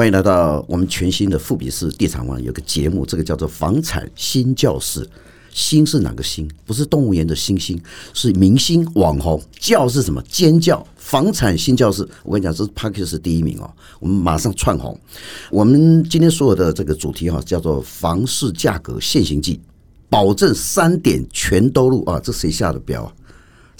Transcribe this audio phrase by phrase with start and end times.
[0.00, 5.06] 欢迎来到我们全新的富比士地产网有个节目，这个叫做房产新教室。
[5.50, 6.50] 星是哪个星？
[6.64, 7.78] 不是动物园的星星，
[8.14, 9.38] 是明星网红。
[9.58, 10.22] 叫是什么？
[10.22, 10.82] 尖叫。
[10.96, 13.70] 房产新教室，我跟你讲，这是 Podcast 第一名哦。
[13.98, 14.98] 我们马上窜红。
[15.50, 19.60] 我们今天所有的这个主题哈，叫做房市价格现行记，
[20.08, 22.18] 保证三点全都录啊！
[22.18, 23.12] 这谁下的标啊？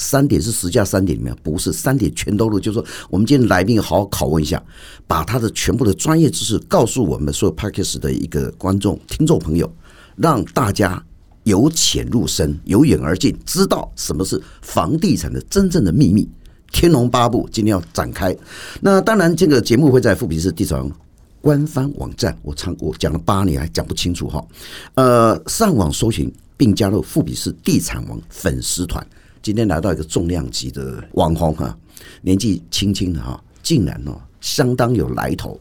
[0.01, 4.61] 三点是实价三点里面不是三点全都录，就是说我们今天来宾好好拷问一下，
[5.07, 9.73] 把他的全部的专业知识告诉我们所有 Podcast 的一个观众听众朋友，
[10.17, 11.01] 让大家。
[11.45, 16.29] 由浅入深，由远而近，知道什么是房地产的真正的秘密。
[16.71, 18.37] 天龙八部今天要展开。
[18.83, 20.93] 那当然，这个节目会在富比士地产王
[21.41, 22.39] 官方网站。
[22.43, 24.47] 我唱我讲了八年还讲不清楚哈。
[24.97, 29.05] 呃，上网搜寻并加入富比士地产网粉丝团。
[29.43, 31.77] 今天来到一个重量级的网红哈，
[32.23, 35.59] 年纪轻轻的哈，竟然哦相当有来头。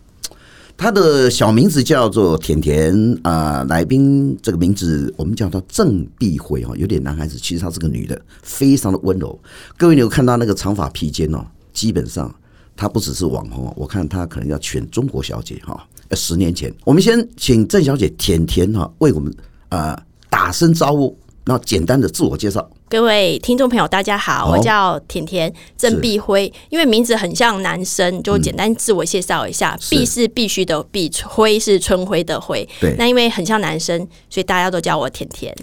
[0.76, 9.38] 他的小名字叫做甜甜啊，来宾这个名字我们叫他郑碧辉哈，有点男孩子，其实她是个女的，非常的温柔。
[9.78, 12.34] 各位你有看到那个长发披肩哦，基本上
[12.78, 15.86] 她不只是网红，我看她可能要选中国小姐哈。
[16.14, 19.34] 十年前，我们先请郑小姐甜甜哈为我们
[19.68, 22.70] 啊打声招呼，然后简单的自我介绍。
[22.90, 26.52] 各位听众朋友，大家好，我叫甜甜郑碧辉。
[26.70, 29.78] 因为名字很像男生，就简单自我介绍一下。
[29.92, 32.68] 碧是必须的碧，辉是春晖的辉。
[32.82, 33.96] 对，那因为很像男生，
[34.28, 35.56] 所以大家都叫我甜甜。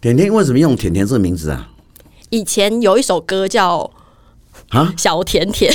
[0.00, 1.68] 甜甜为什么用甜甜这个名字啊？
[2.30, 3.90] 以前有一首歌叫
[4.70, 5.70] 啊小甜甜。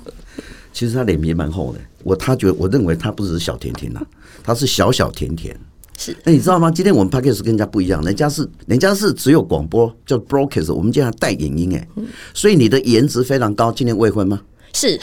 [0.74, 4.02] 其实他脸皮蛮厚的，我他觉得我认为他不只是小甜甜呐，
[4.44, 5.58] 他是小小甜甜。
[6.00, 6.70] 是，那你知道吗？
[6.70, 11.88] 今天我们 Podcast 跟人家不一样，人家是人家是只有广播叫 Broadcast，我们竟然带影音哎，
[12.32, 13.70] 所以你的颜值非常高。
[13.70, 14.40] 今年未婚吗？
[14.72, 14.98] 是，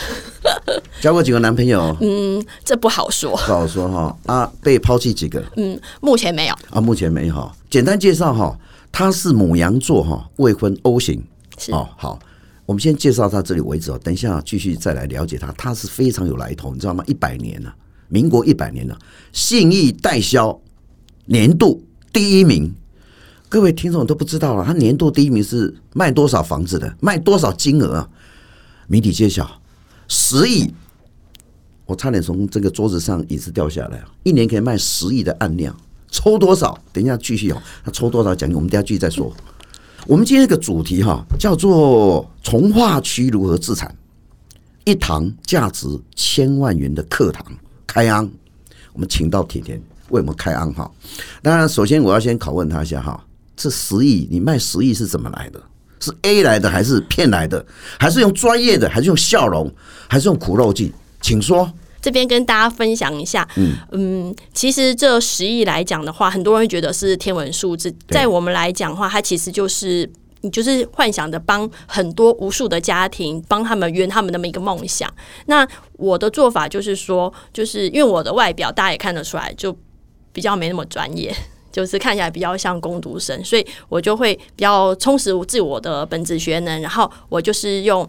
[0.99, 1.95] 交过几个男朋友？
[2.01, 4.17] 嗯，这不好说，不好说哈。
[4.25, 5.43] 啊，被抛弃几个？
[5.57, 7.55] 嗯，目前没有啊，目前没有哈。
[7.69, 8.57] 简单介绍哈，
[8.91, 11.23] 他是母羊座哈，未婚 O 型。
[11.59, 12.17] 是哦，好，
[12.65, 13.99] 我们先介绍到这里为止哦。
[14.03, 17.03] 等一下继续再来了解他，他是非常有来头，你知道吗？
[17.05, 17.71] 一百年了，
[18.07, 18.97] 民国一百年了，
[19.31, 20.59] 信义代销。
[21.27, 21.83] 年度
[22.13, 22.73] 第一名，
[23.49, 24.63] 各位听众都不知道了。
[24.63, 26.95] 他年度第一名是卖多少房子的？
[27.01, 28.09] 卖多少金额啊？
[28.87, 29.61] 谜底揭晓，
[30.07, 30.73] 十亿！
[31.85, 34.01] 我差点从这个桌子上椅子掉下来。
[34.23, 35.75] 一年可以卖十亿的案量，
[36.09, 36.77] 抽多少？
[36.93, 37.61] 等一下继续哦。
[37.83, 38.55] 他抽多少奖金？
[38.55, 39.31] 我们等下继续再说。
[40.05, 43.93] 我们今天这个主题哈，叫做从化区如何自产，
[44.85, 47.45] 一堂价值千万元的课堂
[47.85, 48.29] 开昂。
[48.93, 49.81] 我们请到甜甜。
[50.09, 50.89] 为我们开案哈，
[51.41, 53.23] 当然首先我要先拷问他一下哈，
[53.55, 55.61] 这十亿你卖十亿是怎么来的？
[55.99, 57.65] 是 A 来的还是骗来的？
[57.99, 58.89] 还是用专业的？
[58.89, 59.73] 还是用笑容？
[60.07, 60.93] 还是用苦肉计？
[61.21, 61.71] 请说。
[62.01, 70.09] 这边跟大家分享一下，嗯嗯，其实这十亿来讲的话，很多人会觉得是天文数字，在我们来讲的话，它其实就是。
[70.41, 75.11] 你就是幻想着帮很多无数的家庭帮他们圆他们那么一个梦想。
[75.47, 79.75] 那我的做法就是说，就是因为我的外表大家也看得出来，就
[80.37, 81.35] 比较没那么专业，
[81.71, 88.07] 就是看起来比较像攻读生，所以我就会比较充实自我的本职学能，然后我就是用。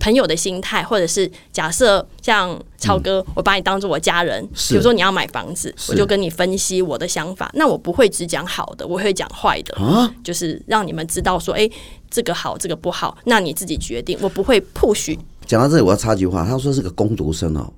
[0.00, 7.50] 朋友的心态，或者是假设像超哥，我把你当做我家人，比如说你要买房子，我就跟你分析我的想法。
[7.54, 9.74] 那我不会只讲好的，我会讲坏的，
[10.22, 11.68] 就是让你们知道说，哎，
[12.08, 14.16] 这个好，这个不好，那你自己决定。
[14.20, 15.18] 我不会 push。
[15.46, 17.72] 讲到这里，我要插句话，他说是个攻读生哦。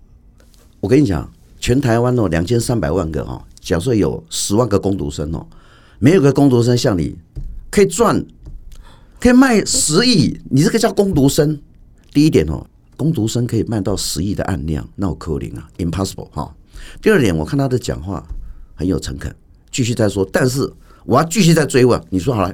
[0.81, 1.27] 我跟你讲，
[1.59, 3.41] 全台湾哦，两千三百万个哦，
[3.71, 5.47] 假设有十万个工读生哦，
[6.01, 7.15] 没有个工读生像你
[7.71, 8.21] 可以赚，
[9.21, 11.57] 可以卖十亿，你这个叫工读生。
[12.13, 12.67] 第一点哦，
[12.97, 16.53] 工读生可以卖到十亿的案量，那我扣零啊，impossible 哈。
[17.01, 18.27] 第二点，我看他的讲话
[18.75, 19.33] 很有诚恳，
[19.71, 20.29] 继续再说。
[20.33, 20.69] 但是
[21.05, 22.53] 我要继续再追问，你说好了，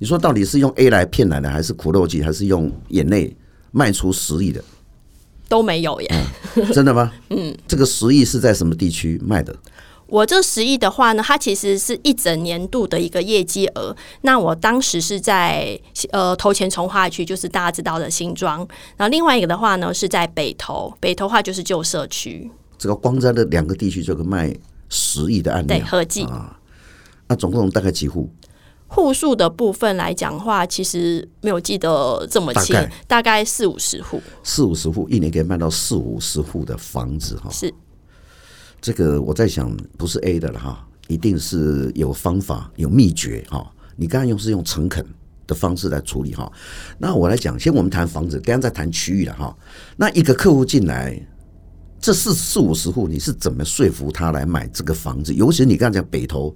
[0.00, 3.36] 你说到底是用 A 来骗来的，还是苦肉计，还是用眼泪
[3.70, 4.60] 卖出十亿的？
[5.48, 6.08] 都没有耶。
[6.56, 7.12] 嗯，真的吗？
[7.30, 9.54] 嗯，这个十亿是在什么地区卖的？
[10.08, 13.94] 我这十亿的话呢，它其实是一整年度的一个业绩额。
[14.22, 15.78] 那我当时是在
[16.10, 18.58] 呃头前从化区，就是大家知道的新庄。
[18.96, 22.48] 然后另外一个的话呢，是在北投，北投话就是旧社区。
[22.78, 24.54] 这个光在这两个地区就可以卖
[24.88, 26.56] 十亿的案例，对，合计啊。
[27.26, 28.30] 那总共大概几户？
[28.88, 37.50] 户数的部分来讲的话，其实没有记得这么清，大概，大概四五十户，四五十户，一年可以卖到四五十户的房子哈。
[37.50, 37.74] 是。
[38.86, 43.68] 这个我在想，不是 A 的了哈，一定是有方法、有秘诀哈。
[43.96, 45.04] 你刚才用是用诚恳
[45.44, 46.48] 的方式来处理哈。
[46.96, 49.52] 那我来讲，先我们谈房子，刚刚在谈区域了哈。
[49.96, 51.20] 那一个客户进来，
[51.98, 55.34] 这四四五十户，你是怎么说服他来买这个房子？
[55.34, 56.54] 尤其是你刚才讲北投，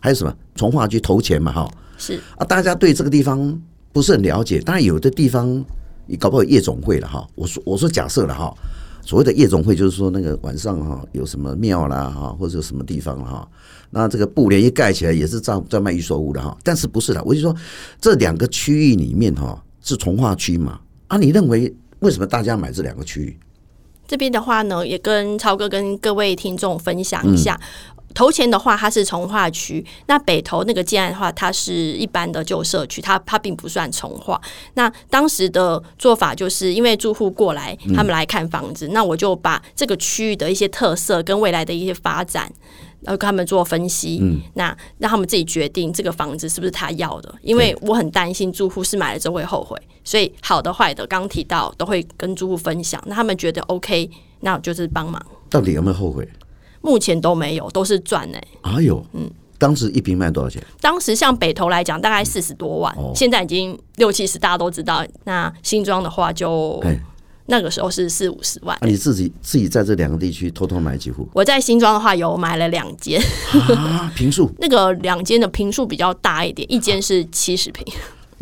[0.00, 3.58] 还有什么从化区头前嘛，哈，是啊，大家对这个地方
[3.90, 4.60] 不是很了解。
[4.60, 5.64] 当然，有的地方
[6.04, 7.26] 你搞不好夜总会了哈。
[7.34, 8.54] 我说我说假设了哈，
[9.10, 13.44] 所谓的夜总会就是说那个晚上哈有什么庙啦哈，或者有什么地方哈，
[13.90, 16.56] 那这个布帘一盖起来也是在在卖预售屋的哈。
[16.62, 17.52] 但是不是的，我就说
[18.00, 20.78] 这两个区域里面哈是从化区嘛？
[21.08, 23.36] 啊，你认为为什么大家买这两个区域？
[24.06, 27.60] 这边的话呢，也跟超哥跟各位听众分享一下。
[28.14, 34.40] 头前的话，它是从化区；那北投那个建案的话，它是一般的旧社区，它它并不算从化。
[34.74, 42.52] 那当时的做法就是，因为住户过来，他们来看房子，那我就把这个区域的一些特色跟未来的一些发展。
[43.02, 49.74] 然后跟他们做分析，嗯，那让他们自己决定这个房子是不是他要的，因为我很担心住户是买了之后会后悔，
[50.04, 54.10] 所以好的坏的刚提到都会跟住户分享，那他们觉得 OK，
[54.40, 55.18] 那就是帮忙。
[55.48, 56.28] 到底有没有后悔？
[56.80, 58.38] 目前都没有，都是赚呢。
[58.62, 60.62] 哎呦，嗯，当时一瓶卖多少钱？
[60.80, 65.04] 当时像北投来讲，大概四十多万，哦，现在已经六七十，大家都知道。
[65.24, 66.82] 那新庄的话就。
[67.46, 68.76] 那个时候是四五十万。
[68.76, 71.28] 啊，你自己自己在这两个地区偷偷买几户？
[71.32, 73.20] 我在新庄的话有买了两间，
[73.76, 77.84] 啊，坪数 那个两间的平数比较大一点，一间是七十坪。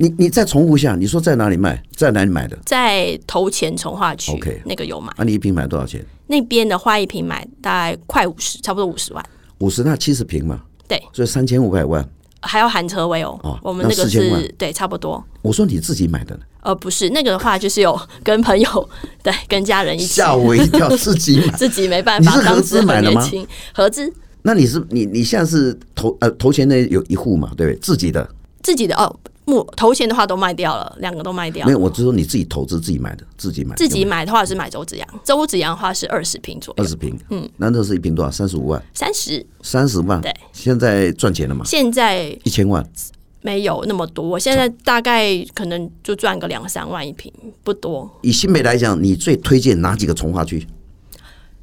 [0.00, 1.82] 你你再重复一下，你说在哪里卖？
[1.96, 2.56] 在哪里买的？
[2.64, 5.12] 在头前从化区，OK，那个有买。
[5.16, 6.04] 那、啊、你一瓶买多少钱？
[6.28, 9.24] 那边的话，一瓶买大概快五十，差不多五十万。
[9.58, 10.62] 五十那七十平嘛？
[10.86, 12.08] 对，所以三千五百万。
[12.40, 15.22] 还要含车位哦，哦，我们那个是对，差不多。
[15.42, 16.42] 我说你自己买的呢？
[16.62, 18.88] 呃，不是，那个的话就是有 跟朋友，
[19.20, 20.06] 对，跟家人一起。
[20.06, 22.30] 吓我一跳， 自己买，自己没办法。
[22.30, 23.28] 你是合资买的吗？
[23.74, 24.12] 合资。
[24.42, 27.50] 那你是你你现在是投呃投钱的有一户嘛？
[27.56, 27.78] 对不对？
[27.80, 28.26] 自己的。
[28.62, 29.12] 自己的哦。
[29.48, 31.66] 目头前的话都卖掉了，两个都卖掉了。
[31.66, 33.74] 没有，我是说你自己投资自己买的，自己买。
[33.76, 36.84] 自己买的话是买周子阳，周子阳的话是二十平左右。
[36.84, 38.30] 二十平，嗯，那这是一平多少？
[38.30, 38.82] 三十五万。
[38.92, 39.44] 三十。
[39.62, 40.20] 三十万。
[40.20, 40.30] 对。
[40.52, 41.64] 现在赚钱了吗？
[41.64, 42.86] 现在一千万。
[43.40, 48.10] 没有那么多，我现在大概可能就赚个两三万一平，不多。
[48.20, 50.66] 以新北来讲，你最推荐哪几个从化区？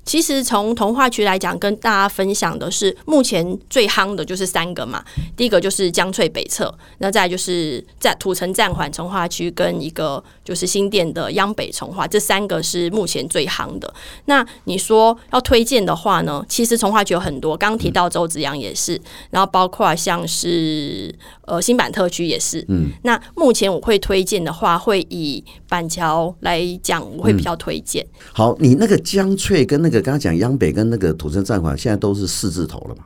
[0.06, 5.04] 其实从童话区来讲，跟大家分享的是目前最夯的就是三个嘛。
[5.36, 13.92] 第一个就是江翠北侧，那再就是在土城暂缓从化区，跟一个就是新店的央北从化，这三个是目前最夯的。
[14.26, 16.46] 那你说要推荐的话呢？
[16.48, 21.14] 其实从化区有很多，刚提到周子阳也是，然后包括像是
[21.46, 22.64] 呃新版特区也是。
[22.68, 28.06] 嗯，那目前我会推荐的话，会以板桥来讲，我会比较推荐。
[28.14, 28.20] 嗯。
[28.34, 29.95] 好，你那个江翠跟那个。
[30.02, 33.04] 刚刚讲央北跟那个土生暂缓，现在都是四字头了嘛？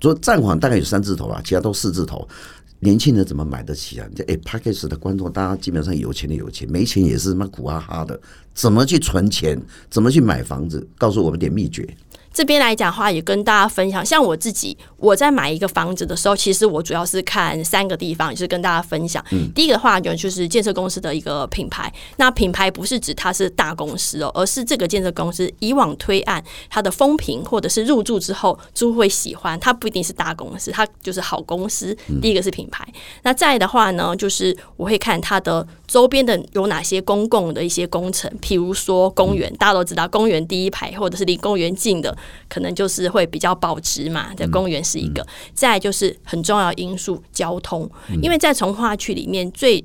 [0.00, 2.26] 所以暂缓大概有三字头吧，其他都四字头。
[2.80, 4.08] 年轻人怎么买得起啊？
[4.16, 8.20] 这哎 Podcast 的观众，大家基本上有钱的有钱，没钱也是那苦哈哈的。
[8.52, 9.56] 怎么去存钱？
[9.88, 10.84] 怎么去买房子？
[10.98, 11.88] 告诉我们点秘诀。
[12.32, 14.04] 这边来讲的话，也跟大家分享。
[14.04, 19.22] 像我自己，我在买一个房子的时候，其实我主要是看三个地方，也是跟大家分享。
[19.30, 21.92] 嗯，第一个的话，就是建设公司的一个品牌。
[22.16, 29.58] 那品牌不是指它是大公司哦，而是这个建设公司以往推案它的风评，或者是入住之后租会喜欢。
[29.60, 31.96] 它不一定是大公司，它就是好公司。
[32.20, 32.86] 第一个是品牌。
[33.22, 42.16] 那再的话呢，就是我会看它的周边的有哪些公共的一些工程，譬如说公园，大家都知道公园第一排或者是离公园近的。
[42.48, 47.90] 可能就是会比较保值嘛，在公园是一个，再就是很重要因素交通，
[48.22, 49.84] 因为在从化区里面最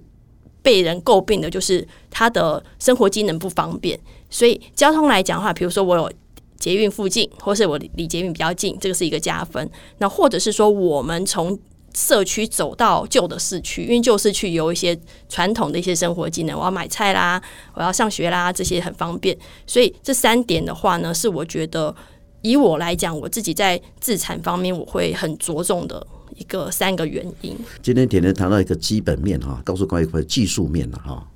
[0.62, 3.98] 被人诟病的就是它的生活机能不方便，
[4.30, 6.12] 所以交通来讲的话，比如说我有
[6.60, 9.70] 捷运附近，或是我离捷运比较近，这个是一个加分。
[10.00, 11.58] 那或者是说我们从
[11.94, 17.42] 社区走到旧的市区，因为旧市区有一些传统的一些生活机能，我要买菜啦，
[17.74, 19.38] 我要上学啦，这些很方便。
[19.66, 21.96] 所以这三点的话呢，是我觉得。
[22.42, 27.58] 以我来讲，我自己在自产方面，我会很着重的一个三个原因。
[27.82, 31.28] 今天甜甜谈到一个基本面哈，告诉各位一块技术面了哈，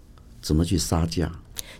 [0.41, 1.31] 怎么去杀价。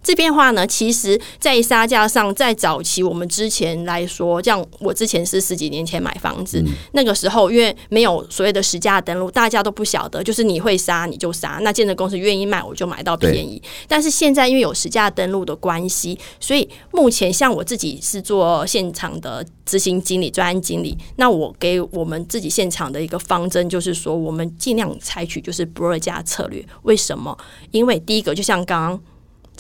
[0.04, 13.62] 这边的话呢，其实，在杀价上，在早期我们之前来说，像我之前是十几年前买房子，嗯、那个时候因为没有所谓的实价登录，大家都不晓得，就是你会杀你就杀，那建设公司愿意卖我就买到便宜。
[13.88, 26.66] 但是现在因为有实价登录的关系，所以目前像我自己是做现场的执行经理、专案经理，那我给我们自己现场的一个方针就是说，我们尽量采取就是不二价策略。
[26.82, 27.38] 为什么？
[27.70, 29.00] 因为第一个就像刚刚。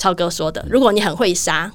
[0.01, 1.71] 超哥说的，如果你很会杀，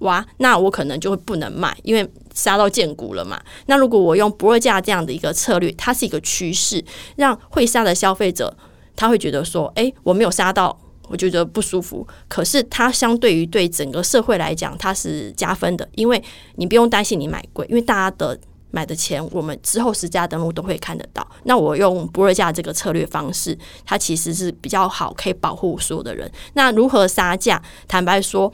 [0.00, 3.40] 哇，那我可能就会不能卖，因为杀到见骨了嘛。
[3.68, 6.84] 那如果我用不二价这样的一个策略，它是一个趋势，
[7.16, 8.54] 让会杀的消费者
[8.94, 12.06] 他会觉得说，哎，我没有杀到我觉得不舒服。
[12.28, 16.22] 可是它相对于对整个社会来讲，它是加分的，因为
[16.56, 18.38] 你不用担心你买贵，因为大家的
[18.70, 21.26] 买的钱，我们之后实价登录都会看得到。
[21.44, 26.30] 那我用不二价这个策略方式，它其实是比较好，可以保护所有的人。
[26.54, 27.62] 那如何杀价？
[27.88, 28.52] 坦白说，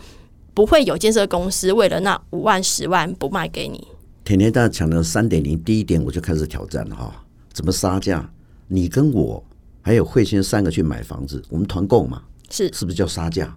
[0.54, 3.86] 不会有建设公司为了那五万、十万不卖给你。
[4.24, 8.28] 甜甜大家强调三点零，第一点我就开始挑战了哈，怎么杀价？
[8.68, 9.44] 你跟我
[9.82, 13.56] 还有慧谦三个去买房子，我们团购嘛，是是不是叫杀价？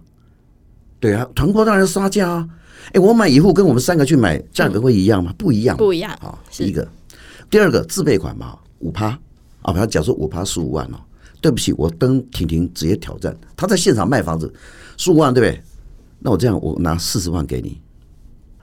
[1.00, 2.48] 对啊，团购当然杀价啊！
[2.92, 5.34] 哎，我买一户跟我们三个去买，价格会一样吗？
[5.38, 6.16] 不一样，不一样。
[6.20, 6.86] 好，第一个，
[7.48, 9.18] 第二个自备款嘛，五趴
[9.62, 10.98] 啊，他假设五趴十五万哦，
[11.40, 14.52] 对不起，我登婷婷直接挑战，他在现场卖房子
[14.98, 15.62] 十五万，对不对？
[16.18, 17.80] 那我这样，我拿四十万给你。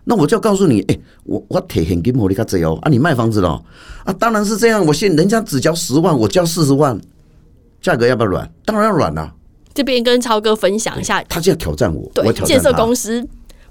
[0.03, 3.61] 那我就要告诉你，哎、欸，我我贴现金给你卡这哦啊，你卖房子了
[4.05, 4.13] 啊？
[4.13, 6.99] 当然是这样，我现人家只交十万，我交四十万，
[7.81, 8.49] 价格要不要软？
[8.63, 9.33] 当然要软了、啊。
[9.77, 13.23] 这边跟超哥分享一下，他就要挑战我，对，我建设公司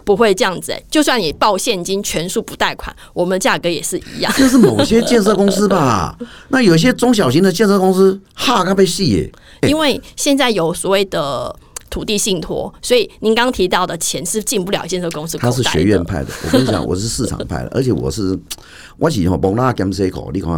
[0.05, 4.33] 不会这样子、欸，就算你报现金全数不贷款，我们价格也是一样。
[4.37, 6.17] 就是某些建设公司吧？
[6.51, 9.33] 那有些中小型的建设公司，哈，他被戏耶。
[9.67, 11.55] 因为现在有所谓的。
[11.89, 15.39] 土地信托，所以您刚提到的钱是进不了建设公司。
[15.39, 18.39] 他是学院派的，我跟你讲，我是市场派的，而且我是
[18.99, 20.51] 我喜欢蒙拉甘塞口，你看，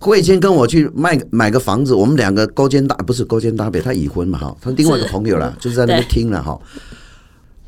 [0.00, 6.58] 慧谦跟我去卖买个房子，我们两个勾肩搭不是勾肩搭背，他已婚嘛哈，他另外一个朋友啦，就是在那边听了哈。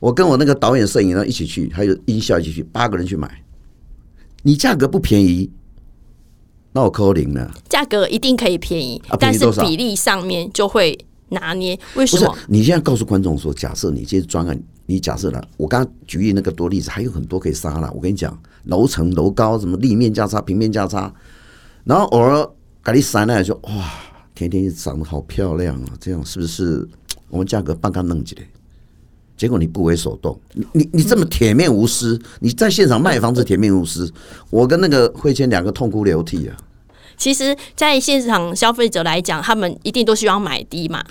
[0.01, 3.45] 我跟我那个导演、摄影呢一起去，还有音效一起去，八个人去买。
[4.43, 5.49] 你价格不便宜，
[6.73, 7.55] 那我扣零了？
[7.69, 10.99] 价格一定可以便宜，但是比例上面就会。
[11.33, 11.81] 拿捏？
[11.97, 12.37] 为什么？
[12.47, 17.91] 你现在告诉观众说，假设你这些专案，你假设了，我刚刚举例那个多例子，还有很多可以杀了。
[17.95, 21.11] 我跟你讲，楼层、楼高，什么立面价差、平面价差，
[21.85, 22.49] 然后偶尔
[22.85, 23.93] 给你删来说，哇，
[24.35, 26.89] 甜甜长得好漂亮啊，这样是不是
[27.29, 28.43] 我们价格半刚弄起来？
[29.37, 34.09] 结果你不为所动，你你你这么铁面无私，你在现场卖房子铁面无私，
[34.51, 36.57] 我跟那个慧谦两个痛哭流涕啊。
[37.17, 41.03] 其实，在现场消费者来讲，他们一定都希望买低嘛。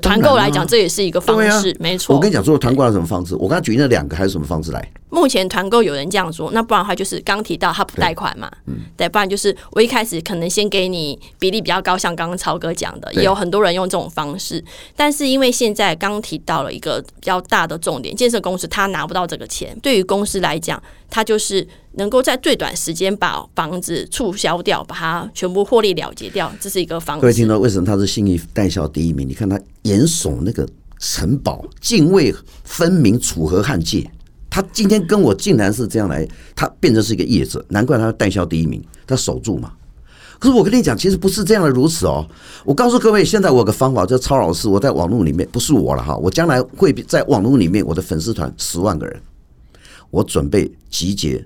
[0.00, 2.16] 团购来讲，这也是一个方式，啊、没错。
[2.16, 3.34] 我跟你讲，说团购有什么方式？
[3.36, 4.92] 我刚才举那两个，还有什么方式来？
[5.14, 14.62] 目前团购有人这样说，那不然的话就是刚提到他不贷款嘛，对，嗯、对，不然就是我一开始可能先给你比例比较高，像刚刚超哥讲的，也有很多人用这种方式。
[14.96, 21.66] 但是因为现在刚提到了一个比较大的重点，建设公司他拿不到这个钱，对于公司来讲，他就是。
[21.96, 27.20] 能够在最短时间把房子促销掉，把它全部获利了结掉，这是一个方式。
[27.20, 29.28] 各位听到为什么他是信义代销第一名？
[29.28, 30.68] 你看他严守那个
[30.98, 34.10] 城堡，泾渭分明，楚河汉界。
[34.54, 39.72] 他今天跟我竟然是这样来，他变成是一个业者，难怪他代销第一名，他守住嘛。
[40.38, 42.24] 可是我跟你讲，其实不是这样的如此哦。
[42.64, 49.20] 我告诉各位，现在我有个方法叫超老师，我在网络里面不是我了哈，我将来会在网络里面，我的粉丝团十万个人，
[50.12, 51.44] 我准备集结。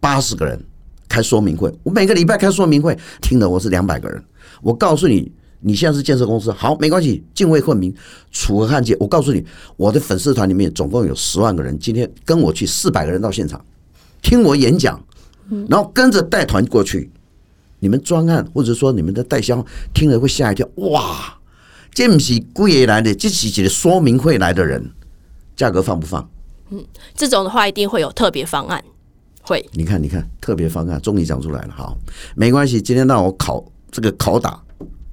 [0.00, 0.60] 八十个人
[1.08, 4.20] 开说明会，我每个礼拜开说明会，听的我是两百个人。
[4.60, 5.30] 我告诉你，
[5.62, 7.94] 你现在是建设公司，好，没关系，泾渭分明，
[8.30, 8.96] 楚河汉界。
[8.98, 9.44] 我告诉你，
[9.76, 13.64] 我的粉丝团里面总共有十万个人，今天跟我去四百个人到现场
[14.20, 15.02] 听我演讲，
[15.68, 17.10] 然后跟着带团过去。
[17.78, 21.36] 你们专案或者说你们的代销听了会吓一跳，哇，
[21.92, 24.88] 这不是贵来的，这是一个说明会来的人，
[25.56, 26.30] 价格放不放？
[26.70, 28.82] 嗯，这种的话一定会有特别方案。
[29.42, 31.98] 会，你看，你看，特别方案终于讲出来了，好，
[32.36, 34.62] 没关系，今天让我考这个拷打，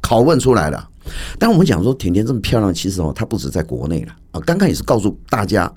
[0.10, 0.90] 拷问出来了。
[1.38, 4.42] 但我们讲说，甜甜这么漂亮，其实哦，她不止在国内了啊。
[4.42, 5.72] 刚刚也是告诉大家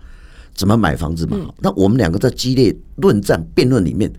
[0.54, 1.36] 怎么买房子嘛。
[1.58, 4.10] 那我们两个在激烈论战辩论里面，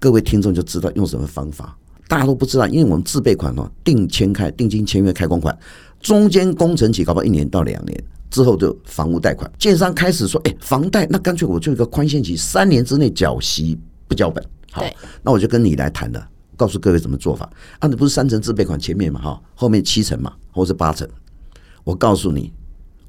[0.00, 1.76] 各位听众就知道用什么方法。
[2.08, 5.56] 大家都不知道，因为我们自备款哦，定签开、定金签约、开工款，
[6.00, 8.04] 中间工程期搞不好一年到两年。
[8.30, 13.78] 之后就房屋贷款，建商开始说：“哎，房贷那干脆我就一个宽限期，三年之内缴息
[14.08, 14.42] 不交本。”
[14.72, 14.82] 好，
[15.22, 16.28] 那我就跟你来谈了，
[16.62, 17.50] 告诉各位怎么做法。
[17.80, 19.20] 啊，你不是三成自备款前面嘛？
[19.20, 21.08] 哈，后面七成嘛，或是八成。
[21.82, 22.52] 我告诉你，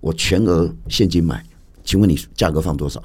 [0.01, 1.45] 我全额现金买，
[1.83, 3.00] 请问你价格放多少？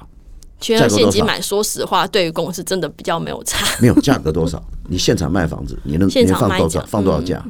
[0.59, 3.63] 全额现金买，说实话，对于公司真的比较没有差。
[3.79, 4.59] 没有价格多少？
[4.87, 6.83] 你现场卖房子，你能你能放多少？
[6.87, 7.45] 放多少价？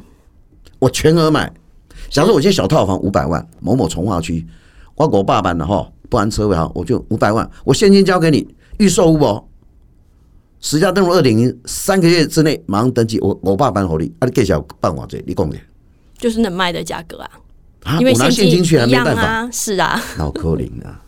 [0.78, 1.50] 我全额买。
[2.10, 4.46] 假如我今天小套房五百万，某某从化区。
[4.94, 8.46] 我我爸办的哈，不含车位哈，我就五百万，我现金交给你，
[8.78, 9.49] 预售屋不？
[10.60, 15.56] 实价登录二点零，三个月之内马上登记，我我爸办好利，啊你给小办我这，你讲的，
[16.18, 17.30] 就是能卖的价格啊，
[17.84, 21.00] 啊因为现金去，没办法，是啊，脑壳灵啊，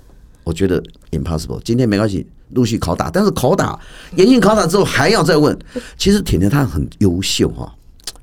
[0.45, 3.79] 我觉得 impossible，今天没关系，陆续拷打，但是拷打
[4.17, 5.57] 严禁拷打之后还要再问，
[5.99, 7.71] 其实甜甜她很优秀哈，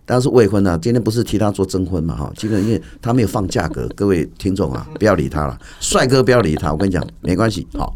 [0.06, 7.68] 但是未婚啊，今天不是替他做征婚嘛哈，基本因为他没有放价格，各位听众啊，不要理他了，帅哥不要理他，我跟你讲没关系。
[7.76, 7.96] 好，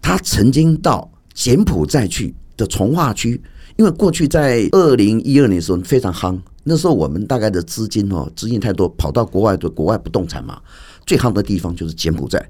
[0.00, 3.42] 他曾经到柬埔寨去的从化区，
[3.76, 10.60] 因为过去在二零一二年的时候非常夯，那时候我们大概的资金哦，资金太多，跑到国外的国外不动产嘛，
[11.04, 12.48] 最夯的地方就是柬埔寨。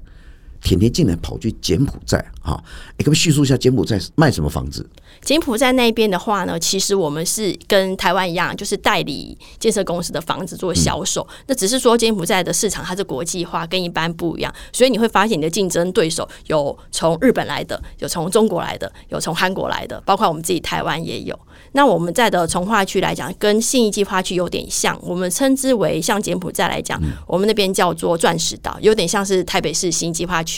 [0.63, 2.61] 天天进来跑去柬埔寨，哈，
[2.97, 4.89] 你可不可以叙述一下柬埔寨卖什么房子？
[5.21, 11.21] 柬埔寨那边的话呢，其实我们是跟台湾一样，就是代理建设公司的房子做销售。
[11.29, 21.37] 嗯、那只是说柬埔寨的市场它是国际化，跟一般不一样，所以你会发现你的竞争对手有从日本来的，有从中国来的，有从韩国来的，包括我们自己台湾也有。
[21.73, 30.52] 那我们在的从化区来讲，跟信义计划区有点像，我们称之为像柬埔寨来讲，嗯、我们那边叫做钻石岛，有点像是台北市新计划区。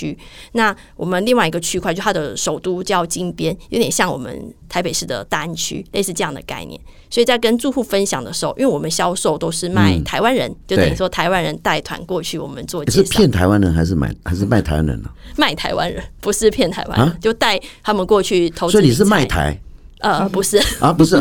[0.54, 6.80] 那我们另外一个区块，就它的首都叫金边，有点像我们台北市的大安区，类似这样的概念。
[7.10, 13.04] 所以在跟住户分享的时候，因为我们销售都是卖台湾人，嗯、就等于说台湾人带团过去，我们做介绍。
[13.04, 15.10] 是骗台湾人还是买还是卖台湾人呢？
[15.38, 18.74] 卖台湾人不是骗台湾人，啊、就带他们过去投资。
[18.74, 19.58] 所以你是卖台？
[20.00, 21.16] 呃，不是 啊，不是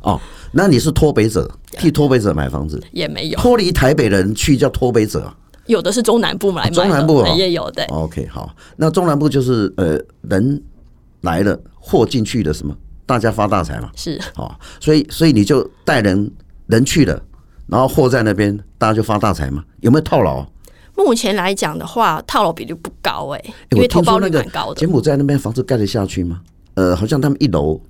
[0.00, 0.18] 哦，
[0.52, 5.32] 那你是脱北者，替脱北者买房子也没有脱离台北人去叫脱北者，
[5.70, 7.84] 有的是中南部来买，中南部也有的。
[7.86, 10.62] OK，好，那中南部就是呃，人
[11.22, 14.50] 来了，货进去的什么，大家发大财嘛，是哦，
[14.80, 16.30] 所以所以你就带人
[16.66, 17.22] 人去了，
[17.66, 20.44] 然后货在那边，大家就发大财嘛，有没有套牢？
[20.96, 24.80] 目前来讲的话，套牢比例不高哎，因为投报率蛮高的。
[24.80, 26.40] 柬埔寨那边房子盖得下去吗？
[26.74, 27.80] 呃，好像他们一楼。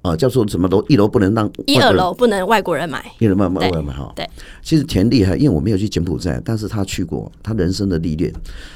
[0.00, 0.80] 啊，叫做什么楼？
[0.88, 4.12] 一楼不能让一二楼不能外国人买，一楼外外国人买哈。
[4.14, 4.24] 对，
[4.62, 8.32] 其实田厉害，因为我没有去柬埔寨，但是他去过，他人生的历练。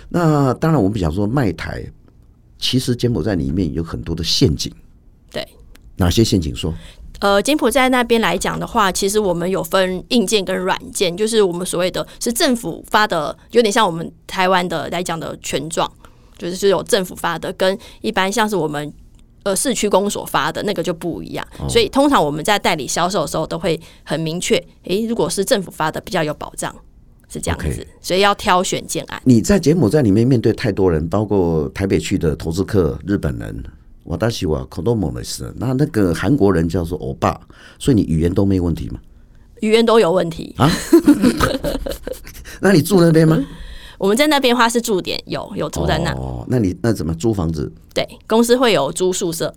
[0.08, 1.84] 那当然，我们想说卖台，
[2.58, 4.72] 其实柬埔寨里面有很多的陷阱。
[5.30, 5.46] 对，
[5.96, 6.74] 哪些陷阱说？
[7.20, 15.88] 呃，柬埔寨那边来讲的话，其实我们有分硬件跟软件，就是我们所谓的是政府发的，有点像我们台湾的来讲的权状，
[16.36, 18.92] 就是是有政府发的，跟一般像是我们。
[19.44, 26.74] 呃，市区公所发的那个就不一样，哦、所以通常我们在代理销售的时候都会很明确，诶、欸，如果是政府发的比较有保障，
[27.28, 27.86] 是这样子，Okay.
[28.00, 29.20] 所以要挑选建案。
[29.24, 33.64] 你在柬埔寨里面面对太多人，包括台北区的投资客、日本人，
[34.04, 37.40] 我大西瓦、口多猛的是，那那个韩国人叫做欧巴，
[37.78, 39.00] 所以你语言都没问题吗？
[39.60, 40.70] 语言都有问题啊？
[42.60, 43.44] 那你住那边吗？
[44.02, 46.10] 我们在那边的话是驻点，有有住在那。
[46.14, 47.72] 哦，那你那怎么租房子？
[47.94, 49.54] 对，公司会有租宿舍。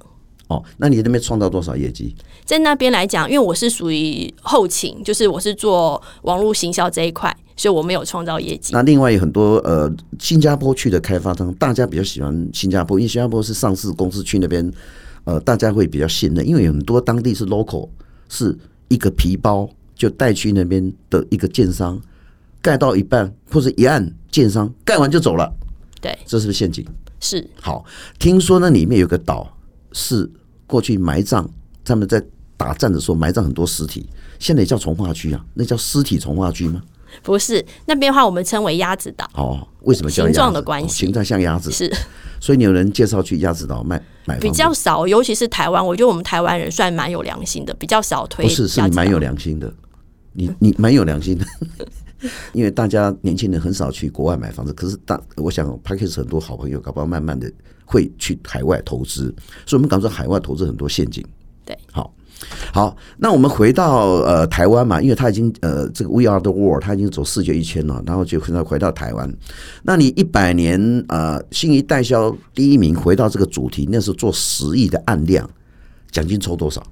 [0.50, 2.16] 哦，那你那边创造多少业绩？
[2.46, 8.72] 在那边来讲，因为我是属于后勤，就是我是做网络行销这一块，所以我没有创造业绩。
[8.72, 14.72] 那另外有很多呃，新加坡去的开发商，大家比较喜欢新加坡，因为新加坡是上市公司去那边，
[15.24, 17.90] 呃，大家会比较信任，因为有很多当地是 local，
[18.30, 18.56] 是
[18.90, 22.00] 一个皮包就带去那边的一个建商。
[22.66, 25.54] 盖到一半或者一按建商盖完就走了，
[26.02, 26.84] 对，这是不是陷阱？
[27.20, 27.48] 是。
[27.62, 27.86] 好，
[28.18, 29.56] 听说那里面有个岛
[29.92, 30.28] 是
[30.66, 31.48] 过去埋葬，
[31.84, 32.20] 他们在
[32.58, 36.82] 打仗的时候埋葬很多尸体，现在也叫从化区啊，那叫尸体从化区吗？
[37.22, 39.30] 不是，那边的话我们称为鸭子岛。
[39.36, 41.06] 哦，为什么叫形状的关系？
[41.06, 41.94] 形状像鸭子是，
[42.40, 48.44] 所以你有人介绍去鸭子岛卖买比较少，尤其是台湾，我觉得我们台湾人算蛮有良心的，比较少推。
[48.44, 49.72] 不是，是你蛮有良心的，
[50.34, 51.46] 你你蛮有良心的。
[52.54, 57.52] 因为大家年轻人很少去国外买房子，可是大我想 Podcast 很多好朋友，搞不好慢慢的
[57.86, 59.34] 会去海外投资，
[59.66, 61.24] 所以我们讲说海外投资很多陷阱。
[61.66, 62.14] 对，好，
[62.74, 69.34] 好，那我们回到呃台湾嘛，因为他已经呃这个 We Are the World，他已经走世界一圈了，然后就回到回到台湾。
[69.82, 75.50] 那你一百年呃新一代销第一名，回到这个主题，那时候做十亿的案量，
[76.12, 76.86] 奖金抽多少？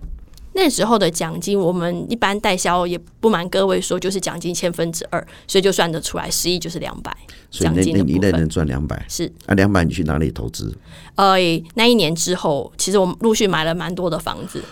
[0.55, 7.15] 那时候的奖金，我们一般代销也不瞒各位说，就是奖金千分之二，所以就算得出来，十亿就是两百。
[7.49, 10.75] 所以那那一类能赚两百，是啊，两百你去哪里投资？
[11.15, 11.35] 呃，
[11.75, 14.63] 那一年之后，其实我们陆续买了蛮多的房子。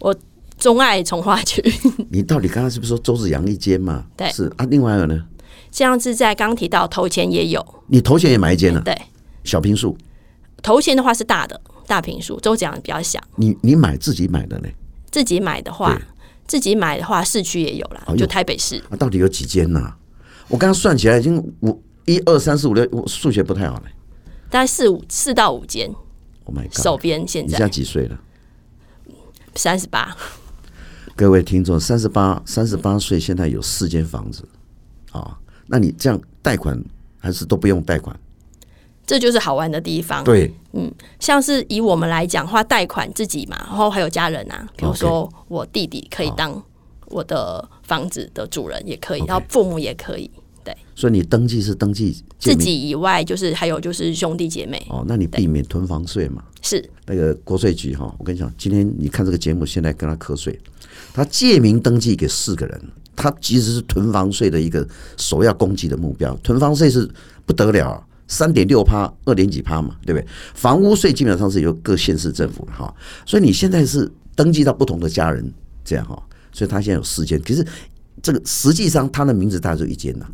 [0.00, 0.14] 我
[0.58, 1.62] 钟爱从化区。
[2.10, 4.04] 你到底刚刚是不是说周子阳一间嘛？
[4.16, 4.66] 对，是啊。
[4.70, 5.24] 另外一个呢？
[5.70, 8.80] 像是在刚提到头前也有，你头前也买一间了？
[8.82, 8.94] 对，
[9.44, 9.96] 小平数。
[10.62, 13.18] 头前的话是大的大平数，周子阳比较小。
[13.36, 14.68] 你你买自己买的呢？
[15.12, 15.96] 自己买的话，
[16.48, 18.82] 自己买的话，市区也有啦，就台北市。
[18.98, 19.94] 到底有几间呢？
[20.48, 23.92] 我刚刚算起来已经五一二三四五六，我数学不太好嘞。
[24.50, 25.88] 大概四五四到五间。
[26.44, 26.82] Oh my god！
[26.82, 27.46] 手边现在。
[27.46, 28.18] 你现在几岁了？
[29.54, 30.16] 三十八。
[31.14, 34.48] 各位听众，三十八三十八岁，现在有四间房子
[35.12, 35.38] 啊？
[35.66, 36.82] 那你这样贷款
[37.18, 38.18] 还是都不用贷款？
[39.06, 40.22] 这就是好玩的地方。
[40.24, 46.62] 对，嗯，像是以我们来讲的话，贷款自己嘛，然后还有家人啊，比如说我弟弟可以当
[47.06, 50.30] 我的房子的主人也可以，然后父母也可以。
[50.64, 54.80] 对，所以你登记是登记自己以外，就是还有就是兄弟姐妹。
[54.90, 56.40] 哦，那你避免囤房税嘛？
[56.62, 60.56] 是那个国税局哈，我跟你讲，今天你看这个节目，现在跟他瞌睡，
[61.12, 62.80] 他借名登记给四个人，
[63.16, 64.86] 他其实是囤房税的一个
[65.16, 66.32] 首要攻击的目标。
[66.44, 67.10] 囤房税是
[67.44, 68.00] 不得了，
[68.32, 70.26] 三点六趴，二点几趴嘛，对不对？
[70.54, 72.92] 房屋税基本上是由各县市政府哈，
[73.26, 75.52] 所以你现在是登记到不同的家人
[75.84, 77.62] 这样哈，所以他现在有四间，可是
[78.22, 80.26] 这个实际上他的名字大概就一间呐。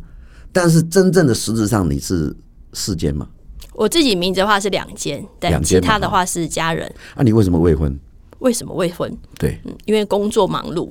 [0.53, 2.33] 但是真正的实质上你是
[2.71, 3.27] 四间嘛？
[3.73, 6.89] 我自己名字的话是两间，对，其他的话是家人。
[7.15, 7.99] 啊，你为什么未婚？
[8.39, 9.13] 为什么未婚？
[9.37, 10.89] 对，嗯，因为工作忙碌。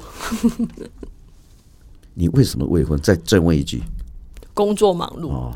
[2.13, 3.01] 你为什么未婚？
[3.01, 3.83] 再再问一句，
[4.53, 5.55] 工作忙碌哦。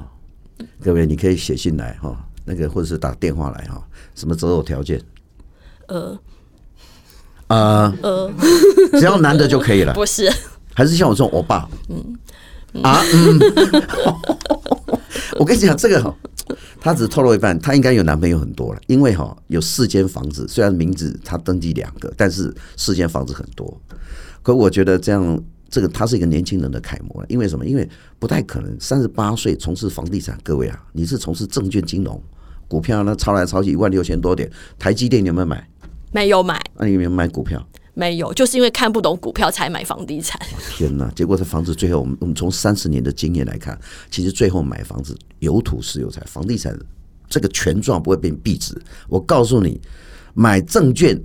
[0.82, 3.82] 各位，你可以写信来哈，那个或者是打电话来哈，
[4.14, 5.00] 什么择偶条件？
[5.88, 6.18] 呃，
[7.48, 8.32] 呃呃，
[8.92, 10.32] 只要男的就可以了，不是？
[10.74, 11.68] 还是像我这种欧巴？
[11.88, 12.18] 嗯。
[12.82, 13.38] 啊，嗯，
[15.38, 16.14] 我跟你讲，这个哈，
[16.80, 23.78] 他只透露一半，他应该有男朋友很多了，因为哈有四间房子，虽然名字他登记两个，但是四间房子很多。
[24.42, 25.38] 可我觉得这样，
[25.72, 27.64] 这个他是一个年轻人的楷模，因为什么？
[27.64, 30.38] 因为不太可能三十八岁从事房地产。
[30.44, 32.22] 各位啊，你是从事证券金融、
[32.68, 35.66] 股票那抄来抄去一万六千多点，台积电你有没有买？
[36.12, 36.62] 没有买。
[36.76, 37.66] 那你有没有买股票？
[37.94, 40.38] 没有，就是因为看不懂股票才买房地产。
[40.76, 41.10] 天哪！
[41.16, 43.78] 结果这房子最后，我们我们从三十年的经验来看，
[44.10, 46.78] 其实最后买房子有土是有财，房地产
[47.30, 48.78] 这个权状不会变壁纸。
[49.08, 49.80] 我告诉你，
[50.34, 51.18] 买证券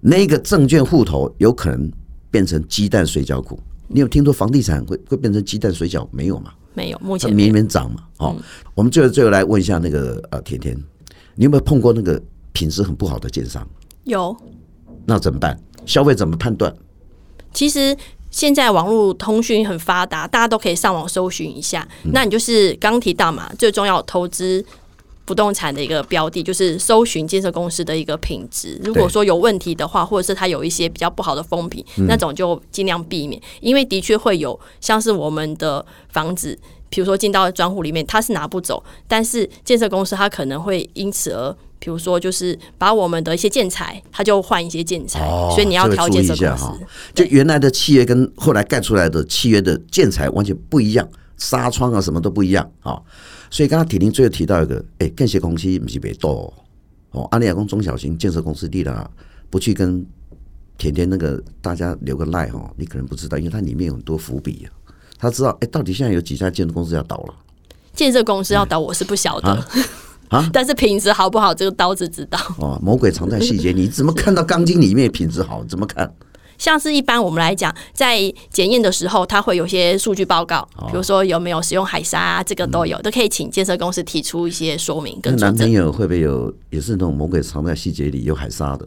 [0.00, 1.90] 那个证券户头有可能
[2.30, 3.58] 变成鸡蛋水饺股。
[3.92, 6.06] 你有听说房地产会会变成鸡蛋水饺？
[6.12, 6.52] 没有嘛？
[6.74, 8.04] 没有，目前年年涨嘛。
[8.18, 8.42] 哦，嗯、
[8.74, 10.76] 我们最后最后来问一下那个呃甜甜，
[11.34, 12.22] 你有没有碰过那个
[12.52, 13.66] 品质很不好的建商？
[14.04, 14.34] 有。
[15.04, 15.58] 那怎么办？
[15.86, 16.72] 消费怎么判断？
[17.52, 17.96] 其实
[18.30, 21.86] 现在网络通讯很发达，大家都可以上网搜寻一下。
[22.04, 24.64] 嗯、那你就是刚提到嘛，最重要投资
[25.30, 28.76] 不动产的一个标的，就是搜寻建设公司的一个品质。
[28.82, 41.56] 如果说有问题的话，或者是它有一些比较不好的风评，嗯、那种就尽量避免，因为的确会有像是我们的房子，比如说进到专户里面，它是拿不走，但是建设公司它可能会因此而。
[41.78, 46.76] 比如说，就是把我们的一些建材，他就换一些建材，哦、所以你要调节一下哈。
[47.14, 53.00] 就原来的契约跟后来盖出来的契约的建材完全不一样，纱窗啊什么都不一样啊。
[53.50, 56.52] 所以刚刚铁林最后提到一个，哎，建设公司不是别多
[57.10, 57.26] 哦。
[57.32, 59.10] 阿里亚公中小型建设公司地的，
[59.50, 60.06] 不去跟
[60.78, 64.70] 甜甜那个大家留个赖哈，你可能不知道，因为它里面有很多伏笔啊。
[65.18, 67.34] 他知道哎，到底现在有几家建设公司要倒了？
[67.92, 69.48] 建设公司要倒，我是不晓得。
[69.48, 69.66] 啊
[70.28, 70.48] 啊！
[70.54, 72.38] 但是品质好不好，这个刀子知道。
[72.58, 75.64] 哦，魔鬼藏在细节，你怎么看到钢筋里面品质好？
[75.64, 76.10] 怎么看？
[76.60, 78.20] 像是一般我们来讲，在
[78.50, 85.34] 检验的时候，它会有些数据报告，比如说有没有使用海沙啊，这个都有，都可以请建设公司提出一些说明跟。
[85.38, 88.86] 男朋友会不会有也是那种魔鬼藏在细节里有海沙的？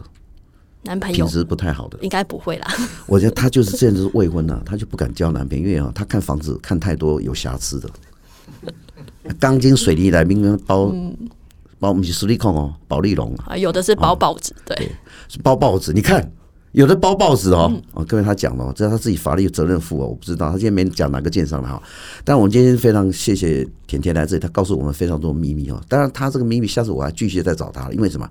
[0.84, 2.68] 男朋友平时不太好的，应该不会啦。
[3.08, 7.90] 我觉得他就是这样子未婚啊，他就不敢交男朋友，因为啊，他看房子看太多有瑕疵的。
[9.40, 11.18] 钢筋水泥来，明明包、嗯、
[11.80, 14.92] 包我们是实力控哦，保利龙啊，有的是包报纸，哦、对，
[15.28, 15.92] 是包报纸。
[15.92, 16.30] 你看，
[16.74, 21.82] 有的包报纸哦，哦，各位他讲了，这是他自己法律责任负哦，我不知道他今天没讲哪个建商的哈。
[22.26, 25.82] 但我们今天非常谢谢甜甜来这里，他告诉我们非常多秘密哦。
[25.88, 28.28] 当然，他这个秘密下次我还继续再找他，因为什么？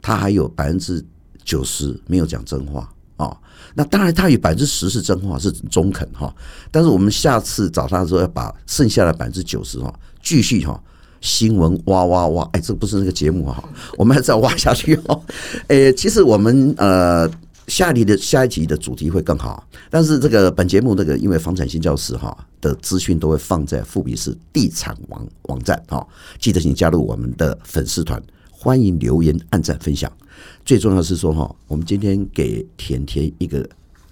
[0.00, 1.04] 他还有百分之
[1.44, 3.36] 九十没有讲真话哦。
[3.74, 6.32] 那当然，他有百分之十是真话，是中肯哈。
[6.70, 10.80] 但是我们下次找他的时候，要把剩下的百分之九十哈，继续哈
[11.20, 12.48] 新闻挖挖挖。
[12.52, 13.62] 哎，这不是那个节目哈，
[13.98, 15.20] 我们还是要挖下去哦。
[15.66, 17.28] 哎，其实我们呃
[17.70, 19.66] 下一集的下一集的主题会更好。
[19.88, 26.06] 但是这个本节目这个因为房产新教室哈的资讯都会放在富比士地产网网站哈，
[26.38, 30.10] 记得请加入我们的粉丝团，欢迎留言、按赞、分享。
[30.64, 33.66] 最重要的是说哈，我们今天给甜甜一个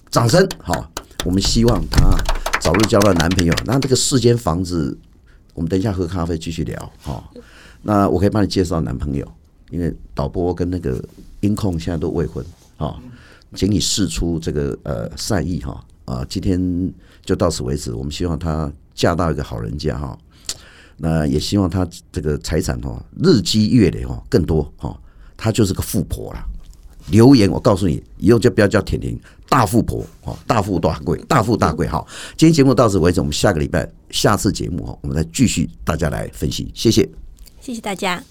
[0.09, 0.89] 掌声哈。
[1.25, 2.17] 我们希望她
[2.61, 3.53] 早日交到男朋友。
[3.67, 4.97] 那这个四间房子，
[5.53, 7.23] 我们等一下喝咖啡继续聊哈。
[7.83, 9.27] 那我可以帮你介绍男朋友，
[9.71, 11.03] 因为导播跟那个
[11.41, 12.45] 音控现在都未婚
[12.77, 12.97] 啊，
[13.55, 16.25] 请你释出这个呃善意哈啊。
[16.29, 16.93] 今天
[17.25, 17.93] 就到此为止。
[17.93, 20.19] 我们希望她嫁到一个好人家哈。
[20.97, 24.99] 那也希望她这个财产哈日积月累哈更多哈。
[25.37, 26.45] 她就是个富婆了。
[27.11, 31.87] 留言我告诉你，以后就不要叫甜甜，大富婆哦，大富大贵，大富大贵。
[31.87, 32.07] 好，
[32.37, 36.71] 今天节目到此为止，我们下个礼拜下次节目哈，我们再继续大家来分析。
[36.75, 37.09] 谢谢，
[37.63, 38.23] 谢谢大家。